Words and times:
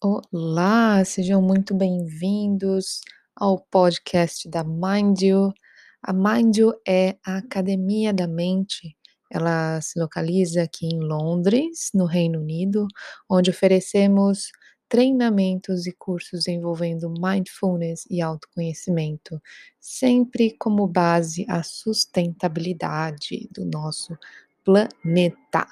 Olá, 0.00 1.04
sejam 1.04 1.42
muito 1.42 1.74
bem-vindos 1.74 3.00
ao 3.34 3.58
podcast 3.58 4.48
da 4.48 4.62
Mind 4.62 5.20
You. 5.22 5.52
A 6.00 6.12
Mind 6.12 6.56
You 6.56 6.72
é 6.86 7.16
a 7.26 7.38
academia 7.38 8.14
da 8.14 8.28
mente. 8.28 8.96
Ela 9.28 9.80
se 9.80 9.98
localiza 9.98 10.62
aqui 10.62 10.86
em 10.86 11.00
Londres, 11.00 11.90
no 11.92 12.06
Reino 12.06 12.38
Unido, 12.38 12.86
onde 13.28 13.50
oferecemos 13.50 14.52
treinamentos 14.88 15.84
e 15.88 15.92
cursos 15.92 16.46
envolvendo 16.46 17.12
mindfulness 17.20 18.06
e 18.08 18.22
autoconhecimento, 18.22 19.42
sempre 19.80 20.54
como 20.60 20.86
base 20.86 21.44
a 21.48 21.64
sustentabilidade 21.64 23.48
do 23.50 23.64
nosso 23.64 24.16
planeta. 24.64 25.66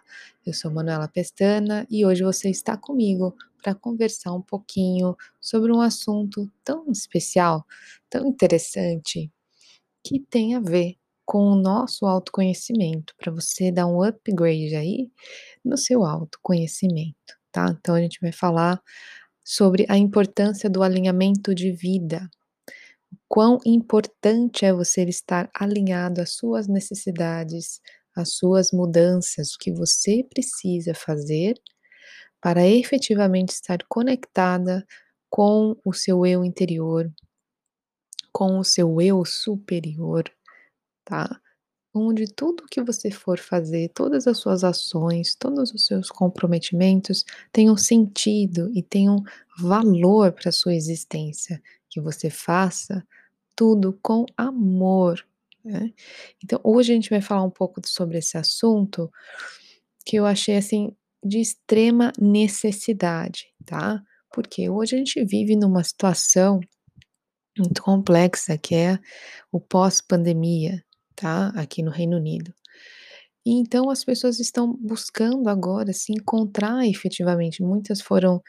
Eu 0.45 0.53
sou 0.53 0.73
Manuela 0.73 1.07
Pestana 1.07 1.87
e 1.89 2.05
hoje 2.05 2.25
você 2.25 2.51
está 2.51 2.77
comigo 2.77 3.37
para 3.67 3.75
conversar 3.75 4.33
um 4.33 4.41
pouquinho 4.41 5.17
sobre 5.41 5.73
um 5.73 5.81
assunto 5.81 6.49
tão 6.63 6.89
especial, 6.89 7.67
tão 8.09 8.25
interessante, 8.29 9.29
que 10.05 10.21
tem 10.21 10.55
a 10.55 10.61
ver 10.61 10.95
com 11.25 11.41
o 11.41 11.57
nosso 11.57 12.07
autoconhecimento, 12.07 13.13
para 13.19 13.33
você 13.33 13.73
dar 13.73 13.89
um 13.89 14.05
upgrade 14.05 14.77
aí 14.77 15.11
no 15.65 15.77
seu 15.77 16.05
autoconhecimento, 16.05 17.17
tá? 17.51 17.77
Então 17.77 17.97
a 17.97 18.01
gente 18.01 18.21
vai 18.21 18.31
falar 18.31 18.81
sobre 19.45 19.85
a 19.89 19.99
importância 19.99 20.71
do 20.71 20.85
alinhamento 20.85 21.53
de 21.53 21.73
vida. 21.73 22.31
Quão 23.29 23.59
importante 23.67 24.65
é 24.65 24.73
você 24.73 25.03
estar 25.07 25.51
alinhado 25.53 26.21
às 26.21 26.35
suas 26.35 26.69
necessidades, 26.69 27.81
às 28.15 28.37
suas 28.37 28.71
mudanças, 28.71 29.55
o 29.55 29.59
que 29.59 29.73
você 29.73 30.23
precisa 30.23 30.95
fazer 30.95 31.61
para 32.47 32.65
efetivamente 32.65 33.49
estar 33.49 33.79
conectada 33.89 34.87
com 35.29 35.77
o 35.85 35.93
seu 35.93 36.25
eu 36.25 36.45
interior, 36.45 37.13
com 38.33 38.61
o 38.61 38.63
seu 38.63 39.01
eu 39.01 39.25
superior, 39.25 40.31
tá? 41.05 41.41
Onde 41.93 42.33
tudo 42.33 42.69
que 42.71 42.81
você 42.81 43.11
for 43.11 43.41
fazer, 43.41 43.89
todas 43.89 44.29
as 44.29 44.39
suas 44.39 44.63
ações, 44.63 45.35
todos 45.35 45.75
os 45.75 45.87
seus 45.87 46.09
comprometimentos 46.09 47.25
tenham 47.51 47.77
sentido 47.77 48.71
e 48.73 48.81
tenham 48.81 49.25
valor 49.59 50.31
para 50.31 50.51
a 50.51 50.53
sua 50.53 50.73
existência, 50.73 51.61
que 51.91 52.01
você 52.01 52.31
faça 52.31 53.05
tudo 53.57 53.99
com 54.01 54.25
amor, 54.37 55.27
né? 55.65 55.93
Então, 56.45 56.61
hoje 56.63 56.93
a 56.93 56.95
gente 56.95 57.11
vai 57.11 57.21
falar 57.21 57.43
um 57.43 57.51
pouco 57.51 57.81
sobre 57.85 58.19
esse 58.19 58.39
assunto 58.39 59.13
que 60.05 60.15
eu 60.15 60.25
achei 60.25 60.57
assim 60.57 60.95
de 61.27 61.41
extrema 61.41 62.13
necessidade, 62.19 63.47
tá? 63.65 64.03
Porque 64.33 64.69
hoje 64.69 64.95
a 64.95 64.99
gente 64.99 65.25
vive 65.25 65.57
numa 65.57 65.83
situação 65.83 66.61
muito 67.59 67.83
complexa 67.83 68.59
que 68.59 68.75
é 68.75 68.99
o 69.51 69.61
pós-pandemia, 69.61 70.83
tá? 71.15 71.49
Aqui 71.57 71.83
no 71.83 71.91
Reino 71.91 72.17
Unido. 72.17 72.53
E 73.45 73.53
então 73.53 73.91
as 73.91 74.05
pessoas 74.05 74.41
estão 74.41 74.77
buscando 74.81 75.49
agora 75.49 75.93
se 75.93 76.13
encontrar 76.13 76.87
efetivamente. 76.87 77.63
Muitas 77.63 78.01
foram 78.01 78.43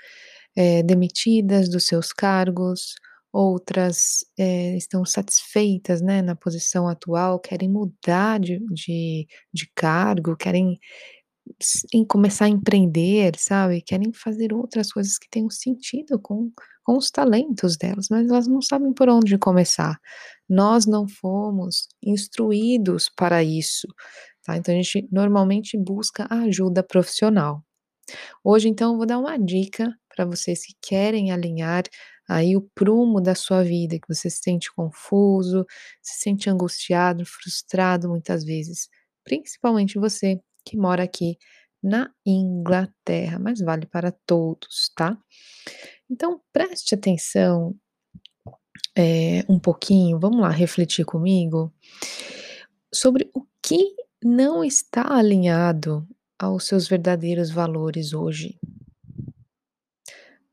é, 0.55 0.81
demitidas 0.83 1.69
dos 1.69 1.85
seus 1.85 2.11
cargos, 2.11 2.95
outras 3.31 4.25
é, 4.37 4.75
estão 4.75 5.05
satisfeitas 5.05 6.01
né, 6.01 6.23
na 6.23 6.35
posição 6.35 6.87
atual, 6.87 7.39
querem 7.39 7.69
mudar 7.69 8.39
de, 8.39 8.59
de, 8.71 9.27
de 9.53 9.71
cargo, 9.75 10.35
querem 10.35 10.79
em 11.93 12.05
começar 12.05 12.45
a 12.45 12.49
empreender, 12.49 13.37
sabe? 13.37 13.81
Querem 13.81 14.11
fazer 14.13 14.53
outras 14.53 14.91
coisas 14.91 15.17
que 15.17 15.29
tenham 15.29 15.49
sentido 15.49 16.19
com, 16.19 16.51
com 16.83 16.97
os 16.97 17.11
talentos 17.11 17.77
delas, 17.77 18.07
mas 18.09 18.29
elas 18.29 18.47
não 18.47 18.61
sabem 18.61 18.93
por 18.93 19.09
onde 19.09 19.37
começar. 19.37 19.99
Nós 20.49 20.85
não 20.85 21.07
fomos 21.07 21.87
instruídos 22.03 23.09
para 23.15 23.43
isso, 23.43 23.87
tá? 24.43 24.57
Então 24.57 24.73
a 24.73 24.77
gente 24.77 25.07
normalmente 25.11 25.77
busca 25.77 26.27
ajuda 26.29 26.83
profissional. 26.83 27.63
Hoje, 28.43 28.69
então, 28.69 28.93
eu 28.93 28.97
vou 28.97 29.05
dar 29.05 29.19
uma 29.19 29.37
dica 29.37 29.93
para 30.15 30.25
vocês 30.25 30.65
que 30.65 30.73
querem 30.81 31.31
alinhar 31.31 31.83
aí 32.27 32.55
o 32.55 32.61
prumo 32.75 33.21
da 33.21 33.35
sua 33.35 33.63
vida, 33.63 33.99
que 33.99 34.07
você 34.07 34.29
se 34.29 34.39
sente 34.43 34.73
confuso, 34.73 35.65
se 36.01 36.21
sente 36.21 36.49
angustiado, 36.49 37.25
frustrado 37.25 38.09
muitas 38.09 38.43
vezes, 38.43 38.89
principalmente 39.23 39.99
você 39.99 40.39
que 40.67 40.77
mora 40.77 41.03
aqui 41.03 41.37
na 41.81 42.11
Inglaterra, 42.25 43.39
mas 43.39 43.59
vale 43.59 43.85
para 43.85 44.11
todos, 44.11 44.91
tá? 44.95 45.17
Então 46.09 46.41
preste 46.51 46.95
atenção 46.95 47.75
é, 48.95 49.45
um 49.47 49.59
pouquinho, 49.59 50.19
vamos 50.19 50.41
lá 50.41 50.49
refletir 50.49 51.05
comigo 51.05 51.71
sobre 52.93 53.29
o 53.33 53.45
que 53.61 53.95
não 54.23 54.63
está 54.63 55.15
alinhado 55.15 56.07
aos 56.39 56.65
seus 56.65 56.87
verdadeiros 56.87 57.49
valores 57.51 58.13
hoje. 58.13 58.59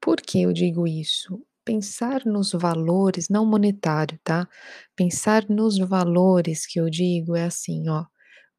Por 0.01 0.21
que 0.21 0.43
eu 0.43 0.53
digo 0.53 0.87
isso? 0.87 1.43
Pensar 1.65 2.27
nos 2.27 2.53
valores, 2.53 3.31
não 3.31 3.47
monetário, 3.47 4.21
tá? 4.23 4.47
Pensar 4.95 5.49
nos 5.49 5.79
valores 5.79 6.67
que 6.67 6.79
eu 6.79 6.91
digo 6.91 7.35
é 7.35 7.45
assim, 7.45 7.89
ó. 7.89 8.05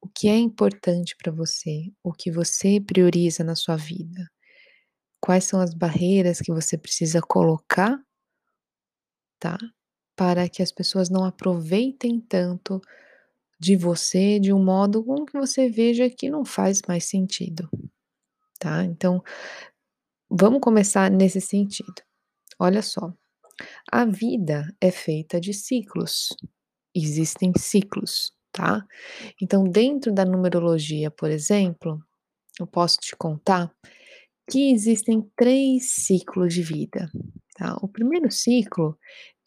O 0.06 0.10
que 0.14 0.28
é 0.28 0.38
importante 0.38 1.16
para 1.18 1.32
você? 1.32 1.92
O 2.04 2.14
que 2.14 2.30
você 2.30 2.80
prioriza 2.80 3.44
na 3.44 3.56
sua 3.56 3.76
vida? 3.76 4.30
Quais 5.20 5.46
são 5.46 5.60
as 5.60 5.74
barreiras 5.74 6.40
que 6.40 6.54
você 6.54 6.78
precisa 6.78 7.22
colocar, 7.24 8.00
tá? 9.40 9.58
Para 10.16 10.48
que 10.48 10.62
as 10.62 10.72
pessoas 10.72 11.10
não 11.10 11.26
aproveitem 11.26 12.22
tanto 12.22 12.80
de 13.60 13.76
você 13.76 14.40
de 14.40 14.54
um 14.54 14.64
modo 14.64 15.04
com 15.04 15.26
que 15.26 15.34
você 15.34 15.68
veja 15.68 16.08
que 16.08 16.30
não 16.30 16.46
faz 16.46 16.84
mais 16.88 17.06
sentido, 17.06 17.68
tá? 18.60 18.86
Então, 18.86 19.24
vamos 20.30 20.60
começar 20.62 21.10
nesse 21.10 21.42
sentido. 21.42 22.04
Olha 22.60 22.84
só, 22.84 23.12
a 23.92 24.06
vida 24.06 24.72
é 24.80 24.92
feita 24.92 25.42
de 25.42 25.52
ciclos. 25.52 26.30
Existem 26.94 27.52
ciclos 27.58 28.35
tá? 28.56 28.88
Então, 29.42 29.66
dentro 29.66 30.14
da 30.14 30.24
numerologia, 30.24 31.12
por 31.12 31.30
exemplo, 31.30 32.02
eu 32.58 32.66
posso 32.66 32.98
te 33.00 33.14
contar 33.14 33.70
que 34.50 34.72
existem 34.72 35.30
três 35.36 35.92
ciclos 36.06 36.54
de 36.54 36.64
vida, 36.64 37.12
tá? 37.58 37.78
O 37.82 37.88
primeiro 37.88 38.32
ciclo, 38.32 38.98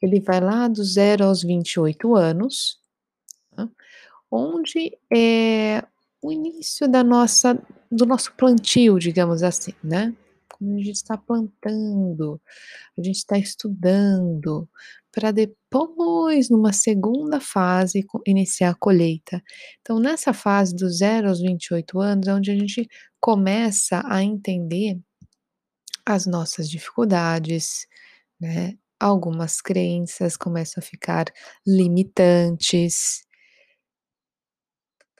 ele 0.02 0.20
vai 0.20 0.40
lá 0.40 0.68
do 0.68 0.84
zero 0.84 1.24
aos 1.24 1.42
28 1.42 2.14
anos, 2.14 2.78
tá? 3.56 3.66
onde 4.30 4.98
é 5.10 5.82
o 6.20 6.30
início 6.30 6.86
da 6.86 7.02
nossa, 7.02 7.58
do 7.90 8.04
nosso 8.04 8.34
plantio, 8.34 8.98
digamos 8.98 9.42
assim, 9.42 9.72
né? 9.82 10.14
A 10.60 10.64
gente 10.78 10.90
está 10.90 11.16
plantando, 11.16 12.40
a 12.98 13.02
gente 13.02 13.16
está 13.16 13.38
estudando, 13.38 14.68
para 15.12 15.30
depois, 15.30 16.50
numa 16.50 16.72
segunda 16.72 17.40
fase, 17.40 18.04
iniciar 18.26 18.70
a 18.70 18.74
colheita. 18.74 19.40
Então, 19.80 20.00
nessa 20.00 20.32
fase 20.32 20.74
do 20.74 20.88
0 20.88 21.28
aos 21.28 21.40
28 21.40 22.00
anos, 22.00 22.26
é 22.26 22.34
onde 22.34 22.50
a 22.50 22.54
gente 22.58 22.88
começa 23.20 24.02
a 24.04 24.22
entender 24.22 25.00
as 26.04 26.26
nossas 26.26 26.68
dificuldades, 26.68 27.86
né? 28.40 28.74
Algumas 29.00 29.60
crenças 29.60 30.36
começam 30.36 30.80
a 30.82 30.84
ficar 30.84 31.26
limitantes, 31.66 33.22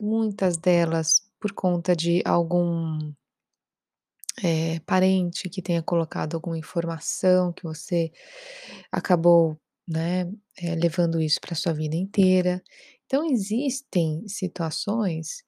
muitas 0.01 0.57
delas 0.57 1.23
por 1.41 1.53
conta 1.53 1.95
de 1.95 2.23
algum 2.25 3.13
é, 4.43 4.81
parente 4.81 5.49
que 5.49 5.63
tenha 5.63 5.83
colocado 5.83 6.35
alguma 6.35 6.59
informação 6.59 7.53
que 7.53 7.63
você 7.63 8.13
acabou 8.93 9.59
né, 9.87 10.31
eh, 10.61 10.75
levando 10.77 11.21
isso 11.21 11.41
para 11.41 11.55
sua 11.55 11.73
vida 11.73 11.97
inteira. 11.97 12.63
Então 13.07 13.25
existem 13.25 14.29
situações 14.29 15.43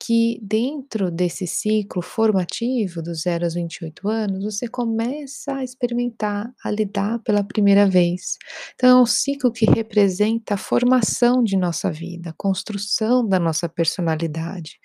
que 0.00 0.38
dentro 0.40 1.10
desse 1.10 1.44
ciclo 1.46 2.00
formativo 2.00 3.02
dos 3.02 3.22
0 3.22 3.44
aos 3.44 3.54
28 3.54 4.08
anos, 4.08 4.44
você 4.44 4.68
começa 4.68 5.56
a 5.56 5.64
experimentar, 5.64 6.52
a 6.62 6.70
lidar 6.70 7.18
pela 7.24 7.42
primeira 7.42 7.84
vez. 7.84 8.38
Então 8.74 8.98
é 8.98 9.02
um 9.02 9.06
ciclo 9.06 9.50
que 9.50 9.66
representa 9.66 10.54
a 10.54 10.56
formação 10.56 11.42
de 11.42 11.56
nossa 11.56 11.90
vida, 11.90 12.30
a 12.30 12.34
construção 12.36 13.26
da 13.26 13.40
nossa 13.40 13.68
personalidade 13.68 14.78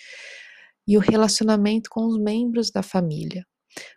e 0.88 0.98
o 0.98 1.00
relacionamento 1.00 1.90
com 1.90 2.06
os 2.06 2.18
membros 2.18 2.72
da 2.72 2.84
família. 2.84 3.46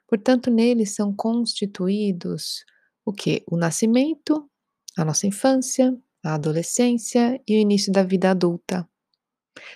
Portanto, 0.09 0.51
neles 0.51 0.95
são 0.95 1.15
constituídos 1.15 2.65
o 3.05 3.13
que? 3.13 3.43
O 3.51 3.57
nascimento, 3.57 4.49
a 4.97 5.05
nossa 5.05 5.27
infância, 5.27 5.97
a 6.25 6.35
adolescência 6.35 7.41
e 7.47 7.57
o 7.57 7.61
início 7.61 7.93
da 7.93 8.03
vida 8.03 8.31
adulta. 8.31 8.89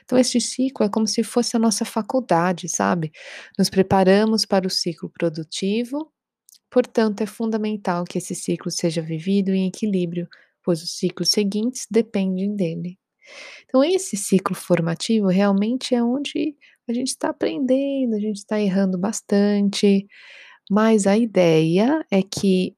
Então, 0.05 0.19
este 0.19 0.41
ciclo 0.41 0.85
é 0.85 0.89
como 0.89 1.07
se 1.07 1.23
fosse 1.23 1.57
a 1.57 1.61
nossa 1.61 1.85
faculdade, 1.85 2.69
sabe? 2.69 3.13
Nos 3.59 3.71
preparamos 3.71 4.45
para 4.45 4.67
o 4.67 4.71
ciclo 4.71 5.11
produtivo, 5.11 6.13
Portanto, 6.71 7.21
é 7.21 7.27
fundamental 7.27 8.05
que 8.05 8.19
esse 8.19 8.35
ciclo 8.35 8.71
seja 8.71 9.03
vivido 9.03 9.51
em 9.51 9.67
equilíbrio, 9.67 10.29
pois 10.63 10.83
os 10.83 10.97
ciclos 10.97 11.31
seguintes 11.31 11.87
dependem 11.91 12.55
dele. 12.55 12.97
Então, 13.65 13.83
esse 13.83 14.17
ciclo 14.17 14.55
formativo 14.55 15.27
realmente 15.27 15.95
é 15.95 16.03
onde 16.03 16.56
a 16.91 16.95
gente 16.95 17.09
está 17.09 17.31
aprendendo, 17.31 18.15
a 18.15 18.21
gente 18.21 18.37
está 18.37 18.61
errando 18.61 18.99
bastante, 18.99 20.07
mas 20.71 21.07
a 21.07 21.17
ideia 21.17 22.05
é 22.11 22.23
que 22.23 22.77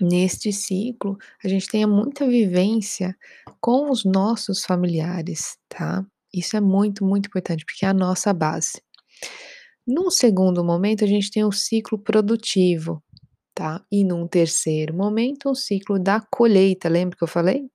neste 0.00 0.52
ciclo 0.52 1.18
a 1.44 1.48
gente 1.48 1.68
tenha 1.68 1.86
muita 1.86 2.26
vivência 2.26 3.16
com 3.60 3.90
os 3.90 4.04
nossos 4.04 4.64
familiares, 4.64 5.58
tá? 5.68 6.04
Isso 6.32 6.56
é 6.56 6.60
muito, 6.60 7.04
muito 7.04 7.26
importante, 7.26 7.64
porque 7.64 7.84
é 7.84 7.88
a 7.88 7.94
nossa 7.94 8.32
base. 8.32 8.80
Num 9.86 10.10
segundo 10.10 10.64
momento, 10.64 11.04
a 11.04 11.06
gente 11.06 11.30
tem 11.30 11.44
o 11.44 11.52
ciclo 11.52 11.98
produtivo, 11.98 13.02
tá? 13.54 13.84
E 13.90 14.04
num 14.04 14.26
terceiro 14.26 14.94
momento, 14.94 15.50
o 15.50 15.54
ciclo 15.54 15.98
da 15.98 16.20
colheita, 16.20 16.88
lembra 16.88 17.16
que 17.16 17.24
eu 17.24 17.28
falei? 17.28 17.68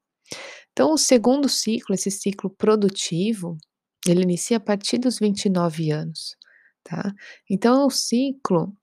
Então, 0.71 0.93
o 0.93 0.97
segundo 0.97 1.47
ciclo, 1.49 1.93
esse 1.93 2.09
ciclo 2.09 2.49
produtivo, 2.49 3.57
ele 4.07 4.23
inicia 4.23 4.57
a 4.57 4.59
partir 4.59 4.97
dos 4.97 5.19
29 5.19 5.91
anos, 5.91 6.35
tá? 6.83 7.13
Então, 7.49 7.83
é 7.83 7.85
o 7.85 7.89
ciclo 7.89 8.73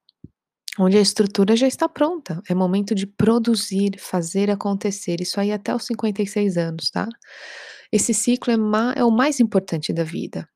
onde 0.79 0.97
a 0.97 1.01
estrutura 1.01 1.55
já 1.55 1.67
está 1.67 1.89
pronta, 1.89 2.41
é 2.49 2.55
momento 2.55 2.95
de 2.95 3.07
produzir, 3.07 3.99
fazer 3.99 4.51
acontecer, 4.51 5.21
isso 5.21 5.39
aí 5.39 5.53
até 5.53 5.75
os 5.75 5.85
56 5.85 6.57
anos, 6.57 6.91
tá? 6.91 7.09
Esse 7.93 8.15
ciclo 8.15 8.53
é, 8.53 8.57
ma 8.57 8.95
é 8.97 9.05
o 9.05 9.11
mais 9.11 9.39
importante 9.39 9.93
da 9.93 10.03
vida. 10.03 10.49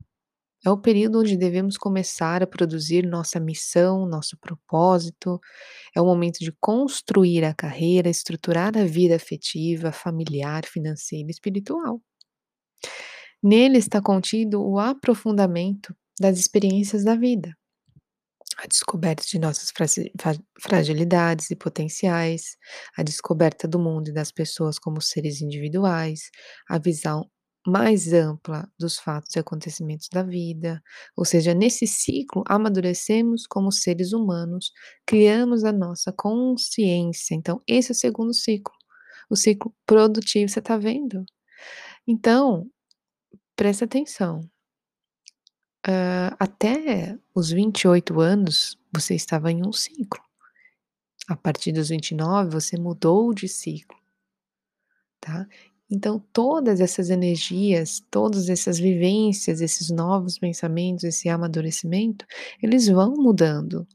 É 0.64 0.70
o 0.70 0.78
período 0.78 1.20
onde 1.20 1.36
devemos 1.36 1.76
começar 1.76 2.42
a 2.42 2.46
produzir 2.46 3.06
nossa 3.06 3.38
missão, 3.38 4.06
nosso 4.06 4.36
propósito. 4.38 5.38
É 5.94 6.00
o 6.00 6.06
momento 6.06 6.38
de 6.40 6.50
construir 6.60 7.44
a 7.44 7.54
carreira, 7.54 8.08
estruturar 8.08 8.76
a 8.76 8.84
vida 8.84 9.14
afetiva, 9.14 9.92
familiar, 9.92 10.64
financeira 10.64 11.28
e 11.28 11.30
espiritual. 11.30 12.00
Nele 13.42 13.78
está 13.78 14.00
contido 14.00 14.62
o 14.62 14.78
aprofundamento 14.78 15.94
das 16.20 16.38
experiências 16.38 17.04
da 17.04 17.14
vida 17.14 17.56
a 18.56 18.66
descoberta 18.66 19.22
de 19.24 19.38
nossas 19.38 19.72
fragilidades 20.60 21.50
e 21.50 21.56
potenciais, 21.56 22.56
a 22.96 23.02
descoberta 23.02 23.68
do 23.68 23.78
mundo 23.78 24.08
e 24.08 24.12
das 24.12 24.32
pessoas 24.32 24.78
como 24.78 25.00
seres 25.00 25.42
individuais, 25.42 26.30
a 26.68 26.78
visão 26.78 27.28
mais 27.66 28.12
ampla 28.12 28.66
dos 28.78 28.96
fatos 28.96 29.34
e 29.34 29.40
acontecimentos 29.40 30.08
da 30.10 30.22
vida. 30.22 30.80
Ou 31.16 31.24
seja, 31.24 31.52
nesse 31.52 31.86
ciclo, 31.86 32.44
amadurecemos 32.46 33.46
como 33.46 33.72
seres 33.72 34.12
humanos, 34.12 34.72
criamos 35.04 35.64
a 35.64 35.72
nossa 35.72 36.12
consciência. 36.12 37.34
Então, 37.34 37.60
esse 37.66 37.90
é 37.90 37.92
o 37.92 37.96
segundo 37.96 38.32
ciclo, 38.32 38.72
o 39.28 39.36
ciclo 39.36 39.74
produtivo, 39.84 40.48
você 40.48 40.60
está 40.60 40.78
vendo? 40.78 41.24
Então, 42.06 42.70
presta 43.56 43.86
atenção. 43.86 44.40
Uh, 45.86 46.34
até 46.38 47.16
os 47.34 47.50
28 47.50 48.20
anos, 48.20 48.78
você 48.92 49.14
estava 49.14 49.50
em 49.50 49.66
um 49.66 49.72
ciclo. 49.72 50.20
A 51.28 51.36
partir 51.36 51.72
dos 51.72 51.88
29, 51.88 52.50
você 52.50 52.78
mudou 52.78 53.32
de 53.32 53.48
ciclo, 53.48 53.96
tá? 55.20 55.46
Então, 55.90 56.18
todas 56.32 56.80
essas 56.80 57.10
energias, 57.10 58.00
todas 58.10 58.48
essas 58.48 58.78
vivências, 58.78 59.60
esses 59.60 59.90
novos 59.90 60.38
pensamentos, 60.38 61.04
esse 61.04 61.28
amadurecimento, 61.28 62.26
eles 62.60 62.88
vão 62.88 63.14
mudando. 63.14 63.86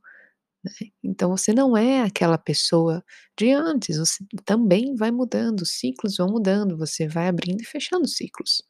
Né? 0.63 0.72
Então, 1.04 1.30
você 1.30 1.54
não 1.54 1.75
é 1.75 2.02
aquela 2.02 2.38
pessoa 2.38 3.04
de 3.38 3.52
antes, 3.52 3.98
você 3.98 4.24
também 4.46 4.96
vai 4.96 5.12
mudando, 5.12 5.62
os 5.62 5.72
ciclos 5.72 6.18
vão 6.18 6.28
mudando, 6.30 6.78
você 6.78 7.08
vai 7.08 7.28
abrindo 7.28 7.62
e 7.62 7.66
fechando 7.66 8.08
ciclos. 8.08 8.63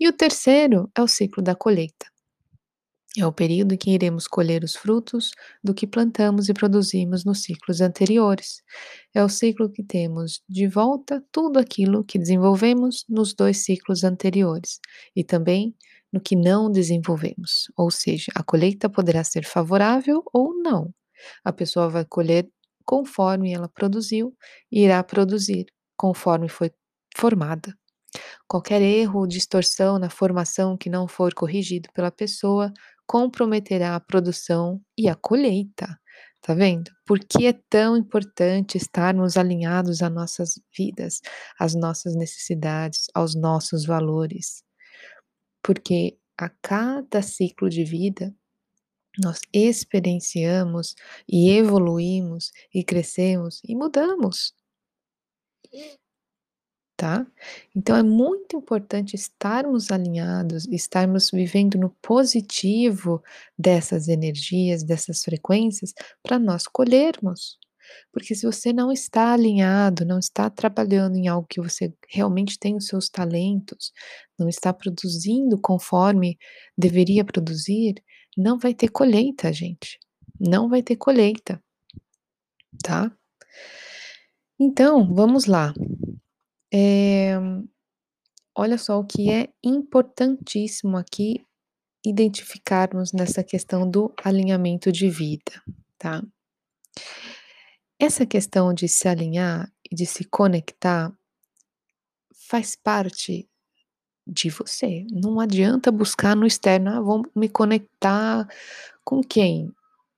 E 0.00 0.08
o 0.08 0.12
terceiro 0.12 0.90
é 0.96 1.02
o 1.02 1.08
ciclo 1.08 1.42
da 1.42 1.54
colheita. 1.54 2.06
É 3.18 3.26
o 3.26 3.32
período 3.32 3.74
em 3.74 3.76
que 3.76 3.90
iremos 3.90 4.28
colher 4.28 4.62
os 4.62 4.76
frutos 4.76 5.32
do 5.64 5.74
que 5.74 5.84
plantamos 5.86 6.48
e 6.48 6.54
produzimos 6.54 7.24
nos 7.24 7.42
ciclos 7.42 7.80
anteriores. 7.80 8.62
É 9.12 9.22
o 9.24 9.28
ciclo 9.28 9.68
que 9.68 9.82
temos 9.82 10.40
de 10.48 10.68
volta 10.68 11.24
tudo 11.32 11.58
aquilo 11.58 12.04
que 12.04 12.18
desenvolvemos 12.18 13.04
nos 13.08 13.34
dois 13.34 13.58
ciclos 13.64 14.04
anteriores 14.04 14.78
e 15.16 15.24
também 15.24 15.74
no 16.12 16.20
que 16.20 16.36
não 16.36 16.70
desenvolvemos. 16.70 17.66
Ou 17.76 17.90
seja, 17.90 18.30
a 18.34 18.44
colheita 18.44 18.88
poderá 18.88 19.24
ser 19.24 19.44
favorável 19.44 20.22
ou 20.32 20.54
não. 20.54 20.94
A 21.44 21.52
pessoa 21.52 21.88
vai 21.88 22.04
colher 22.04 22.48
conforme 22.84 23.52
ela 23.52 23.68
produziu 23.68 24.36
e 24.70 24.84
irá 24.84 25.02
produzir 25.04 25.66
conforme 25.96 26.48
foi 26.48 26.70
formada. 27.16 27.74
Qualquer 28.48 28.82
erro 28.82 29.20
ou 29.20 29.26
distorção 29.26 29.98
na 29.98 30.10
formação 30.10 30.76
que 30.76 30.90
não 30.90 31.06
for 31.06 31.32
corrigido 31.34 31.88
pela 31.94 32.10
pessoa 32.10 32.72
comprometerá 33.06 33.94
a 33.94 34.00
produção 34.00 34.80
e 34.96 35.08
a 35.08 35.14
colheita. 35.14 35.98
Tá 36.42 36.54
vendo? 36.54 36.90
Por 37.04 37.18
que 37.18 37.46
é 37.46 37.52
tão 37.68 37.96
importante 37.96 38.78
estarmos 38.78 39.36
alinhados 39.36 40.02
às 40.02 40.10
nossas 40.10 40.54
vidas, 40.76 41.20
às 41.58 41.74
nossas 41.74 42.16
necessidades, 42.16 43.06
aos 43.14 43.34
nossos 43.34 43.84
valores? 43.84 44.62
Porque 45.62 46.16
a 46.38 46.48
cada 46.48 47.20
ciclo 47.20 47.68
de 47.68 47.84
vida, 47.84 48.34
nós 49.18 49.40
experienciamos 49.52 50.94
e 51.28 51.50
evoluímos 51.50 52.52
e 52.74 52.84
crescemos 52.84 53.60
e 53.64 53.74
mudamos 53.74 54.54
tá? 57.00 57.26
Então 57.74 57.96
é 57.96 58.02
muito 58.02 58.58
importante 58.58 59.16
estarmos 59.16 59.90
alinhados, 59.90 60.66
estarmos 60.68 61.30
vivendo 61.30 61.78
no 61.78 61.88
positivo 62.02 63.22
dessas 63.58 64.06
energias, 64.06 64.82
dessas 64.84 65.22
frequências, 65.22 65.94
para 66.22 66.38
nós 66.38 66.66
colhermos. 66.66 67.58
Porque 68.12 68.34
se 68.34 68.44
você 68.44 68.70
não 68.70 68.92
está 68.92 69.32
alinhado, 69.32 70.04
não 70.04 70.18
está 70.18 70.50
trabalhando 70.50 71.16
em 71.16 71.26
algo 71.26 71.46
que 71.48 71.60
você 71.60 71.90
realmente 72.06 72.58
tem 72.58 72.76
os 72.76 72.86
seus 72.86 73.08
talentos, 73.08 73.92
não 74.38 74.46
está 74.48 74.70
produzindo 74.72 75.58
conforme 75.58 76.38
deveria 76.76 77.24
produzir, 77.24 77.94
não 78.40 78.58
vai 78.58 78.74
ter 78.74 78.88
colheita, 78.88 79.52
gente. 79.52 79.98
Não 80.38 80.68
vai 80.68 80.82
ter 80.82 80.96
colheita, 80.96 81.62
tá? 82.82 83.14
Então, 84.58 85.12
vamos 85.14 85.44
lá. 85.44 85.74
É, 86.72 87.34
olha 88.54 88.78
só 88.78 88.98
o 88.98 89.04
que 89.04 89.30
é 89.30 89.52
importantíssimo 89.62 90.96
aqui 90.96 91.44
identificarmos 92.04 93.12
nessa 93.12 93.44
questão 93.44 93.88
do 93.88 94.14
alinhamento 94.24 94.90
de 94.90 95.10
vida, 95.10 95.62
tá? 95.98 96.22
Essa 97.98 98.24
questão 98.24 98.72
de 98.72 98.88
se 98.88 99.06
alinhar 99.06 99.70
e 99.90 99.94
de 99.94 100.06
se 100.06 100.24
conectar 100.24 101.12
faz 102.48 102.74
parte 102.74 103.49
de 104.30 104.50
você. 104.50 105.04
Não 105.10 105.40
adianta 105.40 105.92
buscar 105.92 106.36
no 106.36 106.46
externo, 106.46 106.90
ah, 106.90 107.00
vou 107.00 107.22
me 107.36 107.48
conectar 107.48 108.46
com 109.04 109.22
quem, 109.22 109.70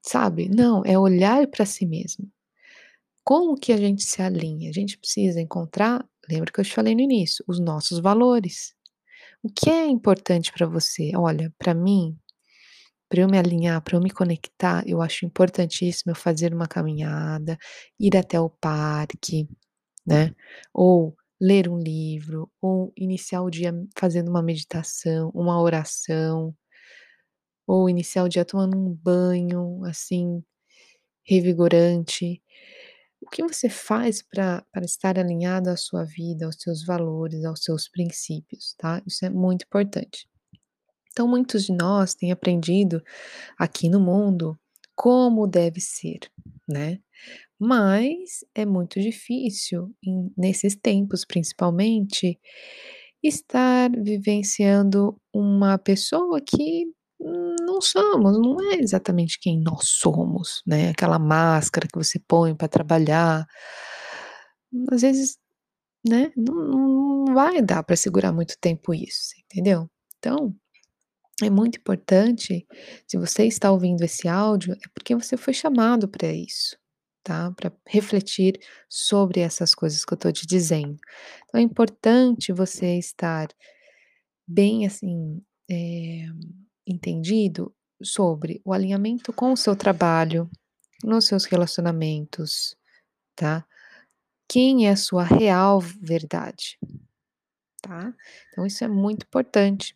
sabe? 0.03 0.49
Não, 0.49 0.83
é 0.85 0.99
olhar 0.99 1.47
para 1.49 1.67
si 1.67 1.87
mesmo. 1.87 2.29
Como 3.25 3.57
que 3.57 3.73
a 3.73 3.77
gente 3.77 4.03
se 4.05 4.23
alinha? 4.23 4.71
A 4.71 4.73
gente 4.73 4.99
precisa 4.99 5.41
encontrar 5.41 6.05
Lembra 6.29 6.53
que 6.53 6.61
eu 6.61 6.65
te 6.65 6.73
falei 6.73 6.95
no 6.95 7.01
início, 7.01 7.45
os 7.49 7.59
nossos 7.59 7.99
valores. 7.99 8.75
O 9.43 9.49
que 9.49 9.71
é 9.71 9.87
importante 9.87 10.53
para 10.53 10.67
você? 10.67 11.13
Olha, 11.17 11.53
para 11.59 11.75
mim, 11.75 12.17
para 13.09 13.23
eu 13.23 13.29
me 13.29 13.39
alinhar, 13.39 13.83
para 13.83 13.97
eu 13.97 14.01
me 14.01 14.11
conectar, 14.11 14.85
eu 14.87 15.03
acho 15.03 15.27
importantíssimo 15.27 16.13
eu 16.13 16.17
fazer 16.17 16.55
uma 16.55 16.69
caminhada, 16.69 17.59
ir 17.99 18.17
até 18.17 18.41
o 18.41 18.49
parque, 18.51 19.49
né? 20.07 20.35
Ou 20.73 21.17
ler 21.43 21.69
um 21.69 21.79
livro, 21.79 22.51
ou 22.63 22.93
iniciar 22.97 23.43
o 23.43 23.51
dia 23.51 23.75
fazendo 23.99 24.31
uma 24.31 24.43
meditação, 24.43 25.31
uma 25.35 25.61
oração, 25.61 26.55
ou 27.67 27.89
iniciar 27.91 28.25
o 28.25 28.29
dia 28.29 28.45
tomando 28.45 28.79
um 28.79 28.95
banho, 28.95 29.85
assim, 29.85 30.43
revigorante. 31.27 32.43
O 33.21 33.31
que 33.31 33.43
você 33.43 33.69
faz 33.69 34.23
para 34.23 34.65
estar 34.83 35.19
alinhado 35.19 35.71
à 35.71 35.77
sua 35.77 36.05
vida, 36.05 36.47
aos 36.47 36.57
seus 36.61 36.85
valores, 36.85 37.45
aos 37.45 37.65
seus 37.65 37.89
princípios, 37.89 38.75
tá? 38.79 39.03
Isso 39.07 39.25
é 39.25 39.31
muito 39.31 39.65
importante. 39.65 40.29
Então, 41.13 41.29
muitos 41.29 41.65
de 41.67 41.73
nós 41.73 42.15
têm 42.15 42.33
aprendido 42.33 43.03
aqui 43.59 43.89
no 43.89 44.01
mundo 44.01 44.59
como 44.95 45.47
deve 45.47 45.81
ser, 45.81 46.21
né? 46.69 47.01
Mas 47.63 48.45
é 48.55 48.67
muito 48.67 49.01
difícil, 49.01 49.95
em, 50.05 50.33
nesses 50.37 50.75
tempos 50.77 51.25
principalmente, 51.25 52.39
estar 53.23 53.91
vivenciando 53.93 55.17
uma 55.35 55.79
pessoa 55.79 56.41
que 56.41 56.87
não 57.65 57.81
somos, 57.81 58.39
não 58.41 58.61
é 58.73 58.77
exatamente 58.81 59.39
quem 59.41 59.61
nós 59.61 59.89
somos, 59.89 60.63
né, 60.67 60.91
aquela 60.91 61.19
máscara 61.21 61.87
que 61.87 61.99
você 61.99 62.19
põe 62.19 62.55
para 62.55 62.69
trabalhar. 62.69 63.47
Às 64.91 65.03
vezes, 65.03 65.39
né, 66.09 66.33
não 66.37 66.55
não 67.27 67.35
vai 67.35 67.63
dar 67.63 67.83
para 67.85 67.97
segurar 67.97 68.33
muito 68.33 68.57
tempo 68.61 68.95
isso, 68.95 69.35
entendeu? 69.47 69.91
Então, 70.19 70.55
é 71.43 71.51
muito 71.51 71.79
importante, 71.79 72.67
se 73.09 73.19
você 73.19 73.47
está 73.47 73.73
ouvindo 73.73 74.03
esse 74.05 74.29
áudio, 74.29 74.75
é 74.75 74.89
porque 74.95 75.15
você 75.17 75.37
foi 75.37 75.55
chamado 75.55 76.09
para 76.09 76.33
isso, 76.33 76.77
tá, 77.23 77.51
pra 77.53 77.73
refletir 77.89 78.61
sobre 78.89 79.41
essas 79.41 79.75
coisas 79.75 80.05
que 80.05 80.13
eu 80.15 80.19
tô 80.19 80.33
te 80.33 80.47
dizendo. 80.47 80.99
Então 81.49 81.61
é 81.61 81.63
importante 81.65 82.53
você 82.53 82.99
estar 82.99 83.49
bem, 84.47 84.87
assim, 84.87 85.43
eh, 85.71 86.27
entendido 86.87 87.75
sobre 88.03 88.61
o 88.65 88.73
alinhamento 88.73 89.33
com 89.33 89.53
o 89.53 89.57
seu 89.57 89.77
trabalho, 89.77 90.51
nos 91.05 91.27
seus 91.27 91.45
relacionamentos, 91.47 92.77
tá. 93.37 93.65
Quem 94.49 94.89
é 94.89 94.93
a 94.93 94.97
sua 94.97 95.25
real 95.25 95.81
verdade, 95.81 96.79
tá. 97.81 98.15
Então 98.51 98.67
isso 98.67 98.85
é 98.85 98.89
muito 98.89 99.25
importante. 99.25 99.95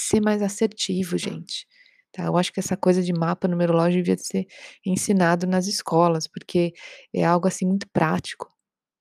ser 0.00 0.20
mais 0.22 0.42
assertivo 0.42 1.18
gente, 1.18 1.66
tá. 2.12 2.24
Eu 2.26 2.36
acho 2.36 2.52
que 2.52 2.60
essa 2.60 2.76
coisa 2.76 3.02
de 3.02 3.12
mapa 3.12 3.48
numerológico 3.48 4.02
devia 4.04 4.18
ser 4.18 4.46
ensinado 4.86 5.46
nas 5.46 5.66
escolas, 5.66 6.26
porque 6.28 6.72
é 7.14 7.24
algo, 7.24 7.48
assim, 7.48 7.66
muito 7.66 7.88
prático, 7.92 8.52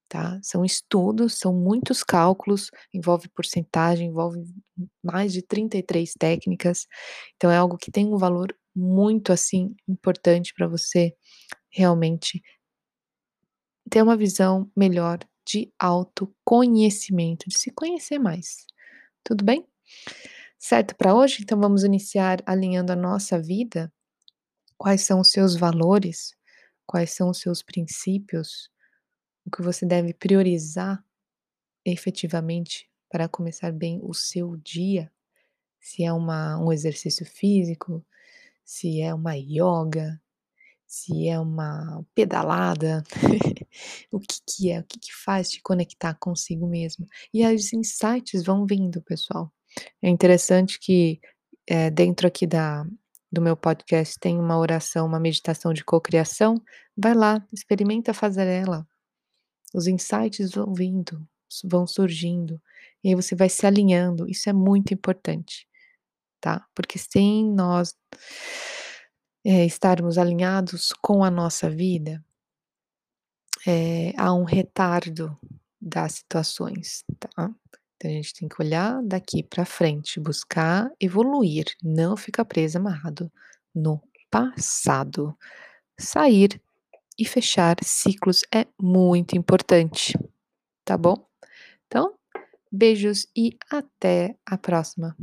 tá. 0.10 0.40
São 0.44 0.66
estudos, 0.66 1.36
são 1.40 1.54
muitos 1.54 2.04
cálculos, 2.04 2.72
envolve 2.94 3.30
porcentagem, 3.30 4.10
envolve 4.10 4.44
mais 5.04 5.34
de 5.34 5.42
33 5.44 6.14
técnicas, 6.20 6.88
então 7.38 7.52
é 7.52 7.58
algo 7.58 7.78
que 7.78 7.92
tem 7.92 8.08
um 8.08 8.18
valor 8.18 8.56
muito, 8.76 9.34
assim, 9.34 9.76
importante 9.90 10.54
pra 10.56 10.68
você 10.68 11.14
realmente 11.72 12.42
ter 13.90 14.02
uma 14.02 14.18
visão 14.18 14.70
melhor 14.76 15.20
de 15.46 15.72
autoconhecimento, 15.80 17.48
de 17.48 17.58
se 17.58 17.72
conhecer 17.72 18.20
mais, 18.20 18.66
tudo 19.24 19.46
bem? 19.46 19.66
Certo 20.70 20.98
pra 20.98 21.16
hoje? 21.16 21.38
Então 21.44 21.58
vamos 21.58 21.86
iniciar 21.86 22.44
alinhando 22.46 22.92
a 22.92 22.96
nossa 22.96 23.42
vida? 23.42 23.90
Quais 24.78 25.02
são 25.04 25.22
os 25.22 25.32
seus 25.32 25.56
valores? 25.56 26.36
Quais 26.86 27.12
são 27.12 27.30
os 27.30 27.40
seus 27.40 27.64
princípios? 27.64 28.70
O 29.46 29.52
que 29.52 29.62
você 29.62 29.86
deve 29.86 30.14
priorizar 30.14 31.02
efetivamente 31.86 32.90
para 33.10 33.30
começar 33.30 33.72
bem 33.72 34.02
o 34.04 34.14
seu 34.14 34.58
dia? 34.58 35.10
Se 35.80 36.04
é 36.04 36.14
uma 36.14 36.60
um 36.60 36.74
exercício 36.74 37.26
físico, 37.26 38.06
se 38.66 39.02
é 39.02 39.14
uma 39.14 39.38
ioga, 39.38 40.22
se 40.88 41.30
é 41.30 41.40
uma 41.40 42.06
pedalada, 42.16 43.04
o 44.12 44.20
que 44.20 44.40
que 44.48 44.72
é, 44.72 44.82
o 44.82 44.86
que 44.86 45.00
que 45.00 45.14
faz 45.16 45.50
te 45.50 45.62
conectar 45.62 46.16
consigo 46.16 46.68
mesmo? 46.68 47.08
E 47.34 47.46
os 47.48 47.74
insights 47.74 48.44
vão 48.44 48.66
vindo 48.66 49.02
pessoal. 49.04 49.54
É 50.02 50.10
interessante 50.10 50.80
que, 50.80 51.20
eh, 51.68 51.90
dentro 51.92 52.28
aqui 52.28 52.48
da 52.48 52.86
do 53.32 53.42
meu 53.42 53.58
podcast 53.58 54.18
tem 54.20 54.40
uma 54.40 54.58
oração, 54.58 55.06
uma 55.06 55.20
meditação 55.20 55.74
de 55.74 55.84
cocriação, 55.84 56.56
vai 56.98 57.14
lá, 57.14 57.46
experimenta 57.54 58.14
fazer 58.14 58.48
ela. 58.48 58.88
Os 59.74 59.88
insights 59.88 60.52
vão 60.54 60.74
vindo, 60.74 61.28
vão 61.66 61.88
surgindo, 61.88 62.62
e 63.04 63.10
aí 63.10 63.16
você 63.16 63.36
vai 63.36 63.50
se 63.50 63.66
alinhando, 63.68 64.30
isso 64.30 64.50
é 64.50 64.54
muito 64.54 64.94
importante, 64.94 65.68
tá. 66.42 66.66
Porque 66.76 67.00
sem 67.00 67.46
nós 67.46 67.96
eh, 69.46 69.66
estarmos 69.66 70.18
alinhados 70.18 70.94
com 71.02 71.24
a 71.24 71.32
nossa 71.32 71.70
vida 71.70 72.24
eh, 73.66 74.14
há 74.18 74.34
um 74.34 74.44
retardo 74.44 75.38
das 75.82 76.14
situações, 76.16 77.04
tá. 77.20 77.50
Então 77.98 78.12
a 78.12 78.14
gente 78.14 78.34
tem 78.34 78.48
que 78.48 78.62
olhar 78.62 79.02
daqui 79.04 79.44
pra 79.44 79.66
frente, 79.66 80.20
buscar 80.20 80.90
evoluir, 81.00 81.66
não 81.84 82.16
ficar 82.16 82.46
preso, 82.46 82.78
amarrado 82.78 83.32
no 83.74 84.02
passado. 84.30 85.36
Sair 86.00 86.62
e 87.18 87.26
fechar 87.26 87.78
ciclos 87.84 88.44
é 88.54 88.68
muito 88.80 89.36
importante, 89.36 90.14
tá 90.86 90.96
bom? 90.96 91.28
Então, 91.88 92.14
beijos 92.72 93.28
e 93.36 93.58
até 93.72 94.36
a 94.46 94.58
próxima. 94.58 95.16